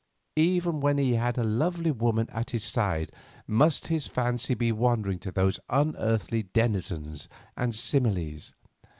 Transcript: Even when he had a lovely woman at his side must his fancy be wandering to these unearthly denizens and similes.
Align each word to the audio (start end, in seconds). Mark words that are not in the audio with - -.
Even 0.37 0.79
when 0.79 0.97
he 0.97 1.13
had 1.13 1.37
a 1.37 1.43
lovely 1.43 1.91
woman 1.91 2.27
at 2.31 2.49
his 2.49 2.63
side 2.63 3.11
must 3.45 3.85
his 3.85 4.07
fancy 4.07 4.55
be 4.55 4.71
wandering 4.71 5.19
to 5.19 5.31
these 5.31 5.59
unearthly 5.69 6.41
denizens 6.41 7.27
and 7.55 7.75
similes. 7.75 8.51